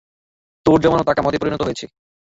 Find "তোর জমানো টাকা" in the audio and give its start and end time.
0.65-1.21